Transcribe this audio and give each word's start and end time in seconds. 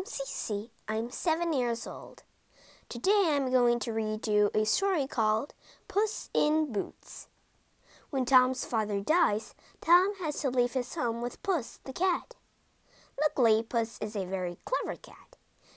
I'm 0.00 0.06
Cece. 0.06 0.70
I'm 0.88 1.10
seven 1.10 1.52
years 1.52 1.86
old. 1.86 2.22
Today 2.88 3.32
I'm 3.32 3.52
going 3.52 3.78
to 3.80 3.92
read 3.92 4.26
you 4.26 4.50
a 4.54 4.64
story 4.64 5.06
called 5.06 5.52
Puss 5.88 6.30
in 6.32 6.72
Boots. 6.72 7.28
When 8.08 8.24
Tom's 8.24 8.64
father 8.64 9.00
dies, 9.00 9.54
Tom 9.82 10.14
has 10.18 10.40
to 10.40 10.48
leave 10.48 10.72
his 10.72 10.94
home 10.94 11.20
with 11.20 11.42
Puss 11.42 11.80
the 11.84 11.92
cat. 11.92 12.34
Luckily, 13.20 13.62
Puss 13.62 13.98
is 14.00 14.16
a 14.16 14.24
very 14.24 14.56
clever 14.64 14.96
cat, 14.96 15.36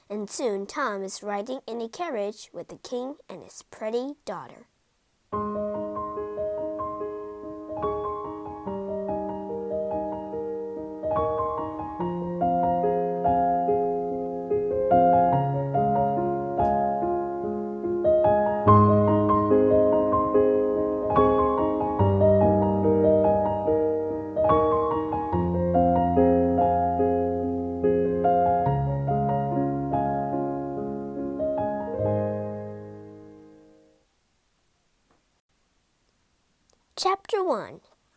and 0.09 0.29
soon 0.29 0.67
Tom 0.67 1.03
is 1.03 1.21
riding 1.21 1.59
in 1.67 1.81
a 1.81 1.89
carriage 1.89 2.49
with 2.53 2.69
the 2.69 2.77
king 2.77 3.15
and 3.27 3.43
his 3.43 3.63
pretty 3.63 4.13
daughter. 4.23 4.67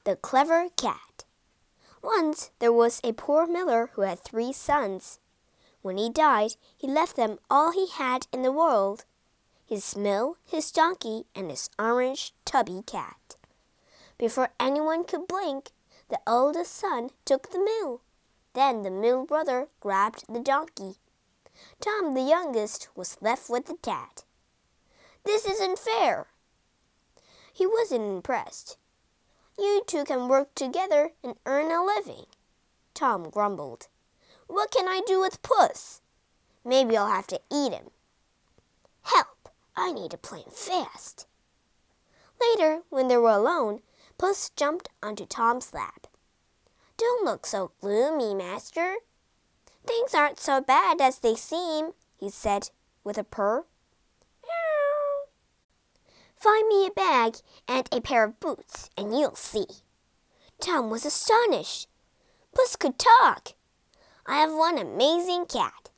The 0.06 0.14
Clever 0.14 0.68
Cat 0.76 1.24
Once 2.00 2.52
there 2.60 2.72
was 2.72 3.00
a 3.02 3.12
poor 3.12 3.44
miller 3.44 3.90
who 3.94 4.02
had 4.02 4.20
three 4.20 4.52
sons. 4.52 5.18
When 5.82 5.96
he 5.98 6.08
died, 6.08 6.52
he 6.76 6.86
left 6.86 7.16
them 7.16 7.40
all 7.50 7.72
he 7.72 7.88
had 7.88 8.28
in 8.32 8.42
the 8.42 8.52
world 8.52 9.04
his 9.64 9.96
mill, 9.96 10.36
his 10.44 10.70
donkey, 10.70 11.24
and 11.34 11.50
his 11.50 11.68
orange 11.76 12.32
tubby 12.44 12.82
cat. 12.86 13.34
Before 14.16 14.50
anyone 14.60 15.02
could 15.02 15.26
blink, 15.26 15.72
the 16.08 16.20
oldest 16.24 16.72
son 16.72 17.10
took 17.24 17.50
the 17.50 17.58
mill. 17.58 18.00
Then 18.52 18.82
the 18.82 18.92
mill 18.92 19.26
brother 19.26 19.66
grabbed 19.80 20.32
the 20.32 20.38
donkey. 20.38 20.98
Tom, 21.80 22.14
the 22.14 22.22
youngest, 22.22 22.90
was 22.94 23.18
left 23.20 23.50
with 23.50 23.66
the 23.66 23.78
cat. 23.82 24.22
This 25.24 25.44
isn't 25.46 25.80
fair, 25.80 26.28
he 27.52 27.66
wasn't 27.66 28.04
impressed. 28.04 28.78
You 29.58 29.82
two 29.86 30.04
can 30.04 30.28
work 30.28 30.54
together 30.54 31.12
and 31.24 31.36
earn 31.46 31.70
a 31.70 31.84
living. 31.84 32.26
Tom 32.94 33.30
grumbled. 33.30 33.88
What 34.46 34.70
can 34.70 34.86
I 34.86 35.00
do 35.06 35.20
with 35.20 35.42
Puss? 35.42 36.02
Maybe 36.64 36.96
I'll 36.96 37.08
have 37.08 37.26
to 37.28 37.40
eat 37.50 37.72
him. 37.72 37.90
Help! 39.02 39.48
I 39.76 39.92
need 39.92 40.10
to 40.12 40.18
plan 40.18 40.44
fast. 40.50 41.26
Later, 42.40 42.82
when 42.90 43.08
they 43.08 43.16
were 43.16 43.30
alone, 43.30 43.80
Puss 44.18 44.50
jumped 44.50 44.88
onto 45.02 45.26
Tom's 45.26 45.72
lap. 45.72 46.06
Don't 46.96 47.24
look 47.24 47.46
so 47.46 47.72
gloomy, 47.80 48.34
Master. 48.34 48.96
Things 49.86 50.14
aren't 50.14 50.40
so 50.40 50.60
bad 50.60 51.00
as 51.00 51.18
they 51.18 51.34
seem, 51.34 51.92
he 52.18 52.30
said 52.30 52.70
with 53.04 53.18
a 53.18 53.24
purr. 53.24 53.64
Find 56.36 56.68
me 56.68 56.86
a 56.86 56.90
bag 57.26 57.40
and 57.68 57.88
a 57.92 58.00
pair 58.00 58.24
of 58.24 58.40
boots, 58.40 58.90
and 58.96 59.16
you'll 59.16 59.34
see. 59.34 59.66
Tom 60.60 60.90
was 60.90 61.04
astonished. 61.04 61.88
Puss 62.54 62.76
could 62.76 62.98
talk. 62.98 63.52
I 64.26 64.38
have 64.38 64.52
one 64.52 64.78
amazing 64.78 65.46
cat. 65.46 65.90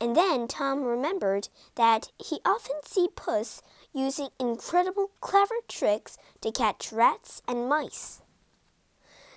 And 0.00 0.16
then 0.16 0.48
Tom 0.48 0.84
remembered 0.84 1.48
that 1.76 2.08
he 2.18 2.40
often 2.44 2.76
see 2.84 3.08
Puss 3.14 3.62
using 3.92 4.28
incredible 4.38 5.10
clever 5.20 5.54
tricks 5.68 6.16
to 6.40 6.52
catch 6.52 6.92
rats 6.92 7.42
and 7.48 7.68
mice. 7.68 8.20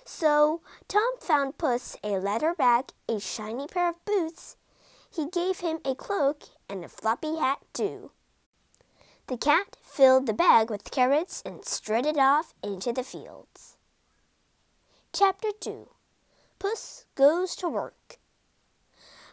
So 0.04 0.62
Tom 0.88 1.18
found 1.20 1.58
Puss 1.58 1.96
a 2.02 2.18
leather 2.18 2.54
bag, 2.54 2.86
a 3.08 3.20
shiny 3.20 3.66
pair 3.66 3.88
of 3.88 4.04
boots. 4.04 4.56
He 5.10 5.28
gave 5.28 5.60
him 5.60 5.78
a 5.84 5.94
cloak 5.94 6.44
and 6.68 6.84
a 6.84 6.88
floppy 6.88 7.36
hat 7.36 7.58
too. 7.72 8.10
The 9.28 9.36
cat 9.36 9.76
filled 9.82 10.24
the 10.24 10.32
bag 10.32 10.70
with 10.70 10.90
carrots 10.90 11.42
and 11.44 11.62
strutted 11.62 12.16
off 12.16 12.54
into 12.62 12.94
the 12.94 13.02
fields. 13.02 13.76
Chapter 15.12 15.50
2 15.60 15.86
Puss 16.58 17.04
Goes 17.14 17.54
to 17.56 17.68
Work 17.68 18.18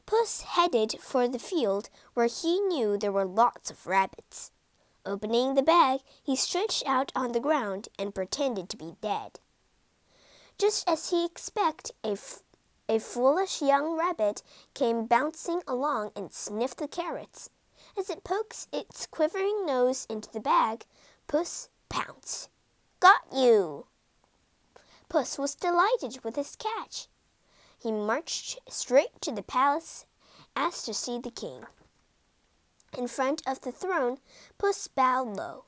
Puss 0.06 0.42
headed 0.42 0.98
for 1.00 1.30
the 1.30 1.40
field 1.40 1.90
where 2.14 2.28
he 2.28 2.60
knew 2.60 2.98
there 2.98 3.14
were 3.14 3.24
lots 3.24 3.72
of 3.72 3.88
rabbits. 3.88 4.52
Opening 5.06 5.54
the 5.54 5.64
bag, 5.64 6.02
he 6.22 6.36
stretched 6.36 6.84
out 6.86 7.14
on 7.16 7.32
the 7.32 7.40
ground 7.40 7.88
and 7.98 8.14
pretended 8.14 8.68
to 8.72 8.78
be 8.78 8.98
dead. 9.00 9.40
Just 10.58 10.90
as 10.90 11.12
he 11.12 11.24
expected, 11.24 11.96
a, 12.04 12.18
a 12.90 13.00
foolish 13.00 13.62
young 13.62 13.98
rabbit 13.98 14.44
came 14.74 15.06
bouncing 15.06 15.62
along 15.66 16.12
and 16.18 16.34
sniffed 16.34 16.80
the 16.80 16.88
carrots. 16.90 17.50
As 17.98 18.10
it 18.10 18.24
pokes 18.24 18.68
its 18.74 19.06
quivering 19.06 19.66
nose 19.66 20.06
into 20.10 20.30
the 20.30 20.40
bag, 20.40 20.86
Puss 21.28 21.70
pounced. 21.88 22.50
Got 23.00 23.22
you! 23.34 23.88
Puss 25.08 25.38
was 25.38 25.56
delighted 25.56 26.24
with 26.24 26.36
his 26.36 26.56
catch. 26.56 27.08
He 27.82 27.92
marched 27.92 28.60
straight 28.68 29.22
to 29.22 29.32
the 29.32 29.44
palace, 29.44 30.06
asked 30.56 30.86
to 30.86 30.94
see 30.94 31.20
the 31.20 31.32
king. 31.32 31.66
In 32.98 33.08
front 33.08 33.42
of 33.48 33.62
the 33.62 33.72
throne, 33.72 34.18
Puss 34.58 34.88
bowed 34.88 35.36
low. 35.38 35.66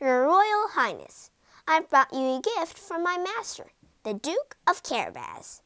Your 0.00 0.22
Royal 0.22 0.68
Highness, 0.68 1.30
I've 1.68 1.90
brought 1.90 2.12
you 2.12 2.36
a 2.36 2.40
gift 2.40 2.78
from 2.78 3.02
my 3.02 3.18
master, 3.18 3.72
the 4.02 4.14
Duke 4.14 4.56
of 4.66 4.82
Carabas. 4.82 5.60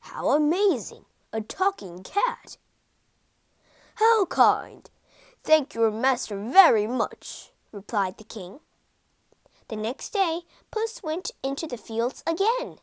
How 0.00 0.30
amazing! 0.30 1.04
A 1.32 1.40
talking 1.40 2.02
cat! 2.02 2.56
How 3.98 4.26
kind! 4.26 4.88
Thank 5.42 5.74
your 5.74 5.90
master 5.90 6.36
very 6.38 6.86
much, 6.86 7.50
replied 7.72 8.16
the 8.16 8.22
king. 8.22 8.60
The 9.66 9.74
next 9.74 10.10
day, 10.10 10.42
Puss 10.70 11.02
went 11.02 11.32
into 11.42 11.66
the 11.66 11.76
fields 11.76 12.22
again. 12.24 12.76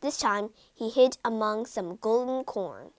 This 0.00 0.18
time 0.18 0.50
he 0.74 0.90
hid 0.90 1.18
among 1.24 1.66
some 1.66 1.94
golden 1.94 2.42
corn. 2.42 2.90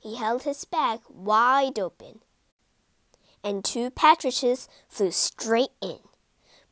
He 0.00 0.16
held 0.16 0.44
his 0.44 0.64
bag 0.64 1.00
wide 1.10 1.78
open, 1.78 2.20
and 3.44 3.62
two 3.62 3.90
partridges 3.90 4.66
flew 4.88 5.10
straight 5.10 5.76
in. 5.82 5.98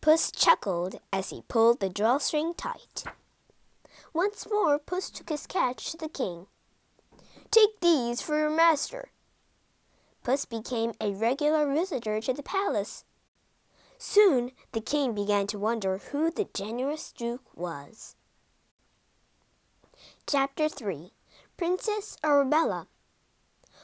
Puss 0.00 0.32
chuckled 0.32 1.00
as 1.12 1.28
he 1.28 1.42
pulled 1.48 1.80
the 1.80 1.90
drawstring 1.90 2.54
tight. 2.54 3.04
Once 4.14 4.46
more, 4.50 4.78
Puss 4.78 5.10
took 5.10 5.28
his 5.28 5.46
catch 5.46 5.90
to 5.90 5.98
the 5.98 6.08
king. 6.08 6.46
Take 7.50 7.80
these 7.80 8.22
for 8.22 8.38
your 8.38 8.48
master, 8.48 9.10
Puss 10.24 10.46
became 10.46 10.94
a 11.02 11.12
regular 11.12 11.70
visitor 11.70 12.18
to 12.18 12.32
the 12.32 12.42
palace. 12.42 13.04
Soon 13.98 14.52
the 14.72 14.80
king 14.80 15.14
began 15.14 15.46
to 15.48 15.58
wonder 15.58 15.98
who 15.98 16.30
the 16.30 16.48
generous 16.54 17.12
Duke 17.12 17.44
was. 17.54 18.16
Chapter 20.26 20.70
3 20.70 21.12
Princess 21.58 22.16
Arabella 22.24 22.88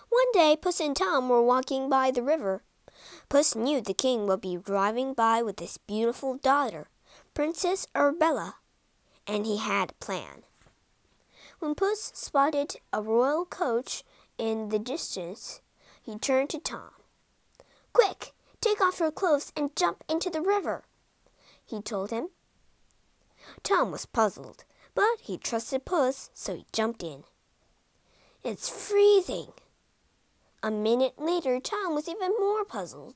One 0.09 0.33
day 0.33 0.57
Puss 0.61 0.81
and 0.81 0.97
Tom 0.97 1.29
were 1.29 1.43
walking 1.43 1.91
by 1.91 2.11
the 2.11 2.23
river. 2.23 2.63
Puss 3.29 3.55
knew 3.55 3.83
the 3.83 3.93
king 3.93 4.27
would 4.27 4.41
be 4.41 4.57
driving 4.57 5.13
by 5.13 5.43
with 5.43 5.61
his 5.61 5.77
beautiful 5.77 6.37
daughter, 6.37 6.89
Princess 7.35 7.87
Arabella, 7.95 8.57
and 9.27 9.45
he 9.45 9.59
had 9.59 9.91
a 9.91 10.05
plan. 10.05 10.45
When 11.59 11.75
Puss 11.75 12.13
spotted 12.15 12.77
a 12.95 13.03
royal 13.03 13.45
coach 13.45 14.05
in 14.39 14.71
the 14.71 14.79
distance, 14.79 15.61
he 16.11 16.19
turned 16.19 16.51
to 16.51 16.59
Tom. 16.59 16.91
Quick, 17.93 18.33
take 18.61 18.81
off 18.81 18.99
your 18.99 19.13
clothes 19.13 19.53
and 19.57 19.77
jump 19.77 20.03
into 20.09 20.29
the 20.29 20.41
river, 20.41 20.83
he 21.65 21.81
told 21.81 22.11
him. 22.11 22.31
Tom 23.63 23.93
was 23.93 24.07
puzzled, 24.07 24.65
but 24.95 25.21
he 25.21 25.39
trusted 25.39 25.85
Puss, 25.85 26.31
so 26.35 26.57
he 26.57 26.67
jumped 26.73 27.03
in. 27.05 27.23
It's 28.43 28.69
freezing. 28.69 29.53
A 30.63 30.71
minute 30.71 31.15
later, 31.17 31.61
Tom 31.61 31.95
was 31.95 32.09
even 32.09 32.33
more 32.41 32.65
puzzled. 32.65 33.15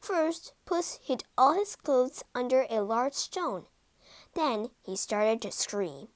First, 0.00 0.54
Puss 0.64 0.98
hid 1.02 1.22
all 1.38 1.54
his 1.54 1.76
clothes 1.76 2.24
under 2.34 2.66
a 2.68 2.80
large 2.80 3.14
stone. 3.14 3.66
Then 4.34 4.70
he 4.84 4.96
started 4.96 5.40
to 5.42 5.52
scream. 5.52 6.08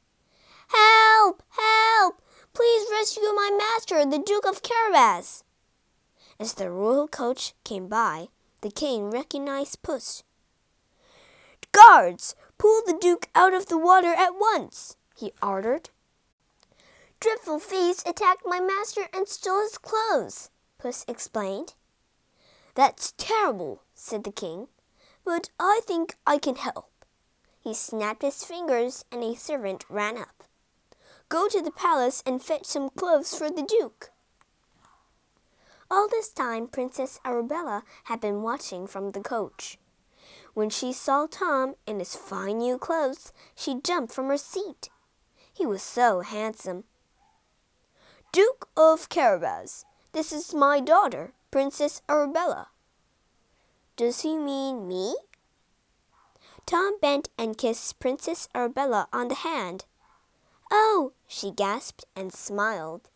Help! 0.68 1.42
Help! 1.50 2.20
Please 2.52 2.88
rescue 2.90 3.22
my 3.34 3.56
master, 3.56 4.04
the 4.04 4.18
Duke 4.18 4.46
of 4.46 4.62
Carabas! 4.62 5.44
As 6.40 6.54
the 6.54 6.70
royal 6.70 7.08
coach 7.08 7.54
came 7.64 7.88
by, 7.88 8.28
the 8.60 8.70
king 8.70 9.10
recognized 9.10 9.82
Puss. 9.82 10.22
Guards, 11.72 12.36
pull 12.58 12.82
the 12.86 12.96
Duke 13.00 13.28
out 13.34 13.54
of 13.54 13.66
the 13.66 13.78
water 13.78 14.14
at 14.14 14.38
once, 14.38 14.96
he 15.16 15.32
ordered. 15.42 15.90
Dreadful 17.18 17.58
thieves 17.58 18.04
attacked 18.06 18.44
my 18.46 18.60
master 18.60 19.08
and 19.12 19.26
stole 19.26 19.62
his 19.62 19.78
clothes, 19.78 20.50
Puss 20.78 21.04
explained. 21.08 21.74
That's 22.76 23.12
terrible, 23.16 23.82
said 23.94 24.22
the 24.22 24.30
king, 24.30 24.68
but 25.24 25.50
I 25.58 25.80
think 25.84 26.16
I 26.24 26.38
can 26.38 26.54
help. 26.54 26.90
He 27.60 27.74
snapped 27.74 28.22
his 28.22 28.44
fingers, 28.44 29.04
and 29.10 29.24
a 29.24 29.34
servant 29.34 29.84
ran 29.88 30.16
up. 30.16 30.44
Go 31.28 31.48
to 31.48 31.60
the 31.60 31.72
palace 31.72 32.22
and 32.24 32.40
fetch 32.40 32.66
some 32.66 32.90
clothes 32.90 33.36
for 33.36 33.50
the 33.50 33.64
duke. 33.64 34.10
All 35.90 36.08
this 36.08 36.28
time, 36.28 36.68
Princess 36.68 37.18
Arabella 37.24 37.82
had 38.04 38.20
been 38.20 38.42
watching 38.42 38.86
from 38.86 39.10
the 39.10 39.20
coach. 39.20 39.78
When 40.52 40.68
she 40.68 40.92
saw 40.92 41.26
Tom 41.26 41.76
in 41.86 41.98
his 41.98 42.14
fine 42.14 42.58
new 42.58 42.78
clothes, 42.78 43.32
she 43.54 43.80
jumped 43.80 44.12
from 44.12 44.28
her 44.28 44.36
seat. 44.36 44.90
He 45.52 45.64
was 45.64 45.82
so 45.82 46.20
handsome. 46.20 46.84
Duke 48.32 48.68
of 48.76 49.08
Carabas, 49.08 49.84
this 50.12 50.32
is 50.32 50.52
my 50.52 50.80
daughter, 50.80 51.32
Princess 51.50 52.02
Arabella. 52.08 52.68
Does 53.96 54.20
he 54.20 54.36
mean 54.36 54.86
me? 54.86 55.16
Tom 56.66 56.98
bent 57.00 57.30
and 57.38 57.56
kissed 57.56 57.98
Princess 57.98 58.48
Arabella 58.54 59.08
on 59.12 59.28
the 59.28 59.36
hand. 59.36 59.86
Oh, 60.70 61.12
she 61.26 61.50
gasped 61.50 62.04
and 62.14 62.32
smiled. 62.32 63.08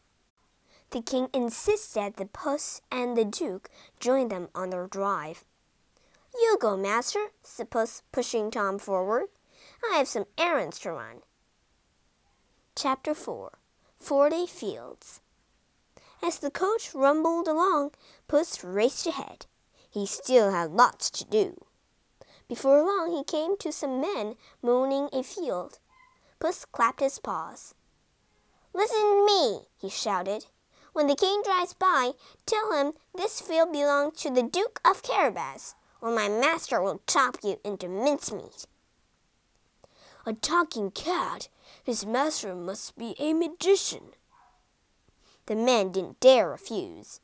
The 0.93 1.01
king 1.01 1.29
insisted 1.33 2.17
that 2.17 2.35
Puss 2.35 2.83
and 2.91 3.17
the 3.17 3.25
Duke 3.25 3.71
join 3.99 4.29
them 4.29 4.49
on 4.55 4.69
their 4.69 4.87
drive. 4.87 5.43
You 6.35 6.59
go, 6.61 6.77
master, 6.77 7.29
said 7.43 7.71
Puss, 7.71 8.03
pushing 8.13 8.51
Tom 8.51 8.79
forward. 8.79 9.29
I 9.91 9.97
have 9.97 10.07
some 10.07 10.27
errands 10.37 10.79
to 10.81 10.93
run. 10.93 11.23
Chapter 12.77 13.15
4 13.15 13.53
Forty 13.99 14.47
Fields 14.47 15.23
As 16.23 16.39
the 16.39 16.51
coach 16.51 16.95
rumbled 16.95 17.49
along, 17.49 17.93
Puss 18.29 18.63
raced 18.63 19.07
ahead. 19.07 19.47
He 19.89 20.05
still 20.05 20.51
had 20.51 20.73
lots 20.73 21.11
to 21.13 21.25
do. 21.25 21.57
Before 22.49 22.83
long, 22.83 23.17
he 23.17 23.25
came 23.25 23.57
to 23.59 23.73
some 23.73 23.99
men 23.99 24.35
mowing 24.63 25.09
a 25.11 25.23
field. 25.23 25.79
Puss 26.39 26.67
clapped 26.67 27.01
his 27.01 27.19
paws. 27.19 27.75
Listen 28.75 29.01
to 29.01 29.27
me, 29.27 29.61
he 29.81 29.89
shouted. 29.89 30.47
When 30.93 31.07
the 31.07 31.17
king 31.17 31.43
drives 31.43 31.73
by, 31.73 32.13
tell 32.45 32.73
him 32.73 32.93
this 33.15 33.41
field 33.41 33.73
belongs 33.73 34.21
to 34.21 34.31
the 34.31 34.43
Duke 34.43 34.81
of 34.85 35.03
Carabas, 35.03 35.75
or 36.01 36.15
my 36.15 36.29
master 36.29 36.83
will 36.83 37.01
chop 37.07 37.39
you 37.43 37.59
into 37.65 37.89
mincemeat. 37.89 38.67
A 40.27 40.35
talking 40.35 40.91
cat! 40.91 41.49
His 41.83 42.05
master 42.05 42.55
must 42.55 42.97
be 42.97 43.17
a 43.19 43.33
magician. 43.33 44.13
The 45.47 45.57
men 45.57 45.93
didn't 45.93 46.21
dare 46.21 46.51
refuse. 46.51 47.21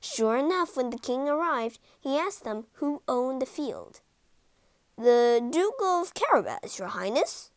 Sure 0.00 0.36
enough, 0.36 0.76
when 0.76 0.90
the 0.90 0.98
king 0.98 1.28
arrived, 1.28 1.78
he 2.00 2.16
asked 2.16 2.44
them 2.44 2.66
who 2.74 3.02
owned 3.08 3.42
the 3.42 3.46
field. 3.46 4.00
The 4.96 5.46
Duke 5.50 5.80
of 5.82 6.14
Carabas, 6.14 6.78
your 6.78 6.88
highness. 6.88 7.50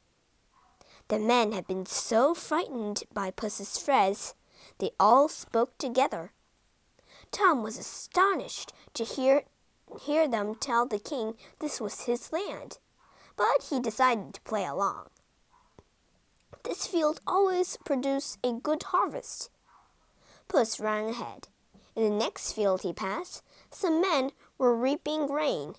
The 1.09 1.19
men 1.19 1.51
had 1.51 1.67
been 1.67 1.85
so 1.85 2.33
frightened 2.33 3.03
by 3.13 3.31
Puss's 3.31 3.77
threats, 3.77 4.33
they 4.79 4.91
all 4.99 5.27
spoke 5.27 5.77
together. 5.77 6.31
Tom 7.31 7.63
was 7.63 7.77
astonished 7.77 8.73
to 8.93 9.03
hear, 9.03 9.43
hear 10.01 10.27
them 10.27 10.55
tell 10.55 10.85
the 10.85 10.99
king 10.99 11.33
this 11.59 11.81
was 11.81 12.01
his 12.01 12.31
land, 12.31 12.77
but 13.35 13.67
he 13.69 13.79
decided 13.79 14.33
to 14.33 14.41
play 14.41 14.65
along. 14.65 15.07
This 16.63 16.87
field 16.87 17.19
always 17.25 17.77
produced 17.85 18.39
a 18.43 18.53
good 18.53 18.83
harvest. 18.83 19.49
Puss 20.47 20.79
ran 20.79 21.09
ahead. 21.09 21.47
In 21.95 22.03
the 22.03 22.09
next 22.09 22.53
field 22.53 22.81
he 22.81 22.93
passed, 22.93 23.43
some 23.71 24.01
men 24.01 24.31
were 24.57 24.75
reaping 24.75 25.27
grain. 25.27 25.75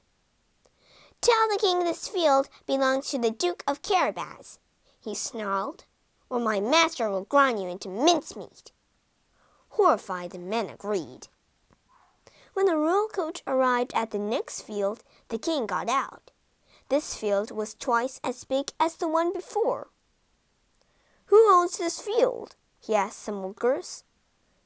Tell 1.20 1.48
the 1.48 1.58
king 1.60 1.80
this 1.80 2.08
field 2.08 2.48
belongs 2.66 3.10
to 3.10 3.18
the 3.18 3.30
Duke 3.30 3.64
of 3.66 3.82
Carabas, 3.82 4.58
he 5.00 5.14
snarled, 5.14 5.84
or 6.30 6.38
my 6.38 6.60
master 6.60 7.10
will 7.10 7.24
grind 7.24 7.60
you 7.60 7.68
into 7.68 7.88
mincemeat. 7.88 8.72
Horrified, 9.78 10.32
the 10.32 10.40
men 10.40 10.68
agreed. 10.68 11.28
When 12.52 12.66
the 12.66 12.76
royal 12.76 13.06
coach 13.06 13.44
arrived 13.46 13.92
at 13.94 14.10
the 14.10 14.18
next 14.18 14.62
field, 14.62 15.04
the 15.28 15.38
king 15.38 15.66
got 15.66 15.88
out. 15.88 16.32
This 16.88 17.14
field 17.14 17.52
was 17.52 17.74
twice 17.74 18.18
as 18.24 18.42
big 18.42 18.72
as 18.80 18.96
the 18.96 19.06
one 19.06 19.32
before. 19.32 19.86
Who 21.26 21.36
owns 21.48 21.78
this 21.78 22.00
field? 22.00 22.56
he 22.80 22.96
asked 22.96 23.20
some 23.20 23.40
workers. 23.40 24.02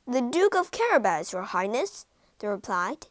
The 0.07 0.23
Duke 0.23 0.55
of 0.55 0.71
Carabas, 0.71 1.35
your 1.35 1.43
highness, 1.43 2.07
they 2.39 2.49
replied. 2.49 3.09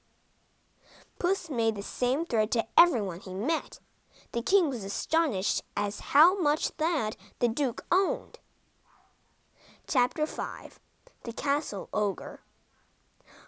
Puss 1.20 1.52
made 1.52 1.76
the 1.76 1.84
same 1.84 2.26
threat 2.26 2.50
to 2.52 2.66
everyone 2.76 3.20
he 3.20 3.36
met. 3.36 3.78
The 4.32 4.42
king 4.42 4.70
was 4.70 4.84
astonished 4.84 5.62
as 5.78 6.00
how 6.00 6.42
much 6.42 6.72
land 6.80 7.16
the 7.38 7.48
duke 7.48 7.86
owned. 7.92 8.40
Chapter 9.86 10.26
5 10.26 10.80
The 11.24 11.34
Castle 11.34 11.88
Ogre 11.94 12.40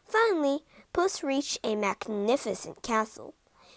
Finally, 0.05 0.59
Puss 0.93 1.23
reached 1.23 1.57
a 1.63 1.75
magnificent 1.75 2.83
castle. 2.83 3.33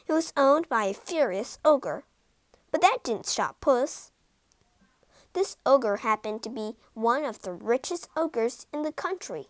It 0.06 0.12
was 0.12 0.34
owned 0.36 0.68
by 0.68 0.84
a 0.84 0.94
furious 0.94 1.58
ogre. 1.64 2.04
But 2.70 2.82
that 2.82 2.98
didn't 3.02 3.24
stop 3.24 3.58
Puss. 3.62 4.10
This 5.32 5.56
ogre 5.64 5.96
happened 5.98 6.42
to 6.42 6.50
be 6.50 6.76
one 6.92 7.24
of 7.24 7.40
the 7.40 7.52
richest 7.52 8.10
ogres 8.14 8.66
in 8.70 8.82
the 8.82 8.92
country. 8.92 9.46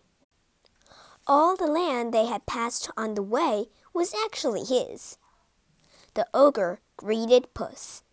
All 1.27 1.57
the 1.57 1.67
land 1.67 2.13
they 2.13 2.27
had 2.27 2.45
passed 2.45 2.89
on 2.95 3.15
the 3.15 3.23
way 3.23 3.65
was 3.93 4.15
actually 4.25 4.63
his. 4.63 5.17
The 6.13 6.25
ogre 6.33 6.79
greeted 6.95 7.53
Puss, 7.53 8.03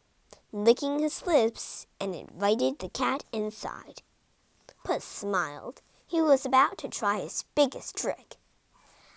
licking 0.50 0.98
his 0.98 1.25
lips, 1.28 1.86
and 2.00 2.12
invited 2.12 2.81
the 2.81 2.88
cat 2.88 3.22
inside. 3.32 4.02
Puss 4.82 5.04
smiled. 5.04 5.81
He 6.14 6.22
was 6.22 6.46
about 6.46 6.78
to 6.78 6.88
try 6.88 7.19
his 7.19 7.44
biggest 7.56 7.96
trick. 7.96 8.37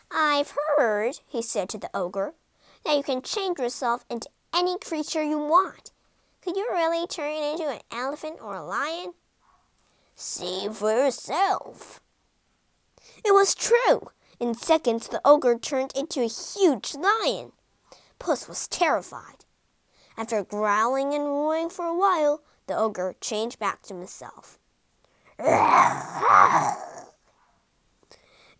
I've 0.10 0.56
heard, 0.76 1.20
he 1.28 1.44
said 1.44 1.70
to 1.70 1.78
the 1.78 1.92
ogre, 1.94 2.34
that 2.84 2.98
you 2.98 3.04
can 3.04 3.22
change 3.22 3.60
yourself 3.60 4.04
into 4.10 4.32
any 4.52 4.80
creature 4.80 5.22
you 5.22 5.38
want. 5.38 5.92
Could 6.42 6.56
you 6.56 6.68
really 6.72 7.06
turn 7.06 7.34
into 7.34 7.70
an 7.70 7.82
elephant 7.92 8.40
or 8.42 8.56
a 8.56 8.66
lion? 8.66 9.14
See 10.16 10.68
for 10.74 10.90
yourself. 10.90 12.02
It 13.24 13.32
was 13.32 13.54
true. 13.54 14.10
In 14.40 14.56
seconds, 14.56 15.08
the 15.08 15.22
ogre 15.24 15.60
turned 15.60 15.92
into 15.96 16.24
a 16.24 16.28
huge 16.28 16.96
lion. 16.96 17.52
Puss 18.18 18.48
was 18.48 18.68
terrified. 18.68 19.46
After 20.18 20.44
growling 20.44 21.14
and 21.14 21.26
roaring 21.26 21.70
for 21.70 21.86
a 21.86 21.96
while, 21.96 22.42
the 22.66 22.76
ogre 22.76 23.14
changed 23.22 23.60
back 23.60 23.84
to 23.84 23.94
himself. 23.94 24.58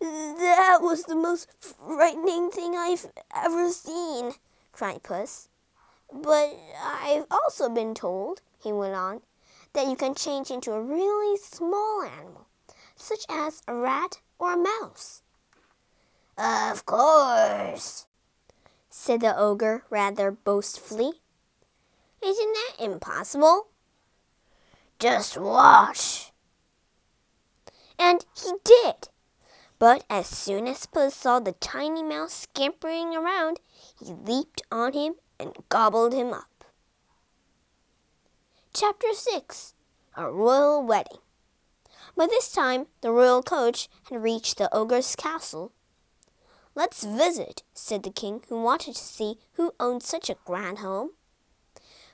That 0.00 0.78
was 0.80 1.04
the 1.04 1.16
most 1.16 1.48
frightening 1.60 2.50
thing 2.50 2.74
I've 2.76 3.06
ever 3.34 3.70
seen, 3.70 4.32
cried 4.72 5.02
Puss. 5.02 5.48
But 6.12 6.56
I've 6.82 7.26
also 7.30 7.68
been 7.68 7.94
told, 7.94 8.40
he 8.62 8.72
went 8.72 8.94
on, 8.94 9.20
that 9.72 9.86
you 9.86 9.96
can 9.96 10.14
change 10.14 10.50
into 10.50 10.72
a 10.72 10.82
really 10.82 11.36
small 11.36 12.02
animal, 12.02 12.46
such 12.96 13.24
as 13.28 13.62
a 13.68 13.74
rat 13.74 14.20
or 14.38 14.54
a 14.54 14.56
mouse. 14.56 15.22
Of 16.36 16.86
course, 16.86 18.06
said 18.88 19.20
the 19.20 19.36
ogre 19.36 19.84
rather 19.90 20.30
boastfully. 20.30 21.12
Isn't 22.24 22.54
that 22.54 22.84
impossible? 22.84 23.68
Just 24.98 25.36
watch. 25.36 26.32
And 27.98 28.24
he 28.40 28.52
did. 28.64 29.08
But 29.78 30.04
as 30.10 30.26
soon 30.26 30.66
as 30.66 30.86
Puss 30.86 31.14
saw 31.14 31.38
the 31.38 31.52
tiny 31.52 32.02
mouse 32.02 32.32
scampering 32.32 33.14
around, 33.14 33.60
he 33.98 34.12
leaped 34.12 34.62
on 34.72 34.92
him 34.92 35.14
and 35.38 35.54
gobbled 35.68 36.12
him 36.12 36.32
up. 36.32 36.64
Chapter 38.74 39.12
6 39.12 39.74
A 40.16 40.30
Royal 40.30 40.82
Wedding 40.82 41.18
By 42.16 42.26
this 42.26 42.50
time, 42.50 42.86
the 43.02 43.12
royal 43.12 43.42
coach 43.42 43.88
had 44.10 44.22
reached 44.22 44.58
the 44.58 44.74
ogre's 44.74 45.14
castle 45.14 45.72
Let's 46.74 47.02
visit, 47.02 47.64
said 47.74 48.04
the 48.04 48.10
king, 48.10 48.44
who 48.48 48.62
wanted 48.62 48.94
to 48.94 49.02
see 49.02 49.38
who 49.54 49.74
owned 49.80 50.04
such 50.04 50.30
a 50.30 50.36
grand 50.44 50.78
home. 50.78 51.10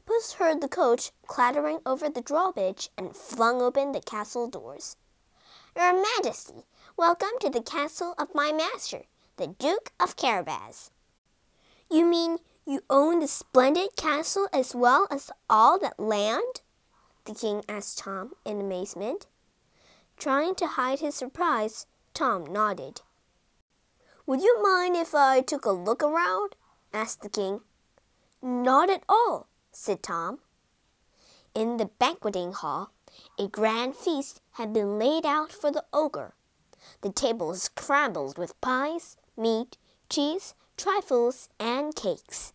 Puss 0.07 0.35
heard 0.35 0.63
the 0.63 0.69
coach 0.69 1.13
clattering 1.27 1.81
over 1.85 2.09
the 2.09 2.23
drawbridge 2.23 2.89
and 2.97 3.15
flung 3.15 3.61
open 3.61 3.93
the 3.93 4.01
castle 4.01 4.49
doors. 4.49 4.97
Your 5.77 5.93
Majesty, 5.93 6.65
welcome 6.97 7.37
to 7.41 7.51
the 7.51 7.61
castle 7.61 8.15
of 8.19 8.35
my 8.37 8.53
master, 8.53 9.03
the 9.37 9.49
Duke 9.49 9.91
of 9.99 10.15
Carabas. 10.15 10.91
You 11.91 12.05
mean 12.05 12.39
you 12.65 12.83
own 12.89 13.19
the 13.19 13.27
splendid 13.27 13.97
castle 13.97 14.47
as 14.53 14.77
well 14.77 15.09
as 15.11 15.33
all 15.51 15.77
that 15.81 15.99
land? 15.99 16.61
The 17.25 17.35
king 17.35 17.65
asked 17.69 17.99
Tom 17.99 18.35
in 18.45 18.61
amazement. 18.61 19.27
Trying 20.17 20.55
to 20.57 20.69
hide 20.69 21.01
his 21.01 21.17
surprise, 21.17 21.87
Tom 22.15 22.47
nodded. 22.47 23.01
Would 24.27 24.41
you 24.41 24.63
mind 24.63 24.95
if 24.95 25.17
I 25.17 25.41
took 25.41 25.65
a 25.65 25.73
look 25.73 26.03
around? 26.03 26.55
asked 26.93 27.23
the 27.23 27.29
king. 27.29 27.63
Not 28.41 28.89
at 28.89 29.03
all, 29.09 29.49
said 29.73 30.01
Tom. 30.01 30.39
In 31.57 31.77
the 31.77 31.91
banqueting 31.99 32.53
hall, 32.53 32.93
a 33.37 33.49
grand 33.49 33.97
feast 33.97 34.41
had 34.53 34.73
been 34.73 34.97
laid 34.97 35.27
out 35.27 35.51
for 35.51 35.73
the 35.73 35.85
ogre. 35.93 36.35
The 37.03 37.13
table 37.13 37.49
was 37.49 37.69
crammed 37.69 38.39
with 38.39 38.61
pies, 38.61 39.17
meat, 39.37 39.77
cheese, 40.09 40.55
trifles, 40.77 41.49
and 41.61 41.95
cakes. 41.95 42.53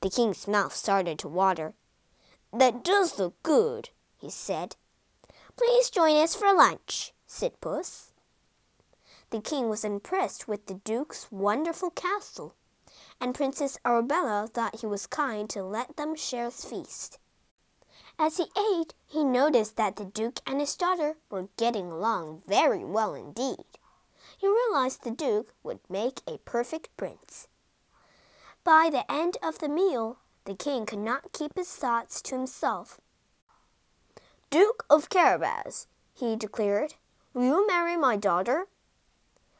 The 0.00 0.10
king's 0.10 0.48
mouth 0.48 0.74
started 0.74 1.18
to 1.20 1.28
water. 1.28 1.74
That 2.52 2.82
does 2.82 3.18
look 3.18 3.40
good, 3.42 3.90
he 4.18 4.30
said. 4.30 4.76
Please 5.56 5.90
join 5.90 6.16
us 6.16 6.34
for 6.34 6.52
lunch, 6.52 7.12
said 7.26 7.60
Puss. 7.60 8.12
The 9.30 9.40
king 9.40 9.68
was 9.68 9.84
impressed 9.84 10.48
with 10.48 10.66
the 10.66 10.74
duke's 10.74 11.30
wonderful 11.30 11.90
castle, 11.90 12.56
and 13.20 13.34
Princess 13.34 13.78
Arabella 13.84 14.48
thought 14.52 14.80
he 14.80 14.86
was 14.86 15.06
kind 15.06 15.48
to 15.50 15.62
let 15.62 15.96
them 15.96 16.16
share 16.16 16.46
his 16.46 16.64
feast. 16.64 17.19
As 18.22 18.36
he 18.36 18.48
ate, 18.54 18.92
he 19.06 19.24
noticed 19.24 19.76
that 19.76 19.96
the 19.96 20.04
duke 20.04 20.40
and 20.46 20.60
his 20.60 20.76
daughter 20.76 21.16
were 21.30 21.48
getting 21.56 21.90
along 21.90 22.42
very 22.46 22.84
well 22.84 23.14
indeed. 23.14 23.64
He 24.36 24.46
realized 24.46 25.04
the 25.04 25.10
duke 25.10 25.54
would 25.62 25.80
make 25.88 26.20
a 26.26 26.36
perfect 26.44 26.94
prince. 26.98 27.48
By 28.62 28.90
the 28.92 29.10
end 29.10 29.38
of 29.42 29.58
the 29.58 29.70
meal, 29.70 30.18
the 30.44 30.54
king 30.54 30.84
could 30.84 30.98
not 30.98 31.32
keep 31.32 31.56
his 31.56 31.74
thoughts 31.74 32.20
to 32.22 32.36
himself. 32.36 33.00
Duke 34.50 34.84
of 34.90 35.08
Carabas, 35.08 35.86
he 36.12 36.36
declared, 36.36 36.96
will 37.32 37.44
you 37.44 37.66
marry 37.66 37.96
my 37.96 38.16
daughter? 38.18 38.66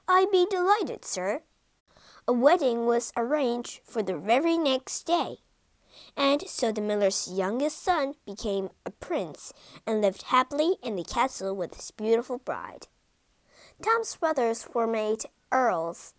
I'd 0.07 0.31
be 0.31 0.47
delighted, 0.51 1.07
sir. 1.07 1.45
A 2.29 2.35
wedding 2.35 2.85
was 2.85 3.11
arranged 3.17 3.81
for 3.85 4.03
the 4.03 4.19
very 4.19 4.59
next 4.59 5.05
day, 5.05 5.39
and 6.17 6.49
so 6.49 6.73
the 6.73 6.81
miller's 6.81 7.31
youngest 7.33 7.83
son 7.83 8.15
became 8.27 8.71
a 8.85 8.91
prince 8.91 9.53
and 9.87 10.01
lived 10.01 10.23
happily 10.25 10.77
in 10.83 10.97
the 10.97 11.05
castle 11.05 11.55
with 11.55 11.75
his 11.75 11.91
beautiful 11.91 12.39
bride. 12.39 12.89
Tom's 13.83 14.17
brothers 14.17 14.69
were 14.75 14.87
made 14.87 15.25
earls. 15.53 16.15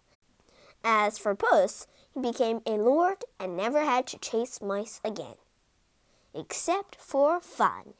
As 0.83 1.17
for 1.17 1.35
Puss, 1.35 1.85
he 2.13 2.19
became 2.19 2.61
a 2.65 2.71
lord 2.71 3.23
and 3.39 3.55
never 3.55 3.81
had 3.81 4.07
to 4.07 4.17
chase 4.17 4.61
mice 4.61 4.99
again, 5.03 5.35
except 6.33 6.95
for 6.95 7.39
fun. 7.39 7.93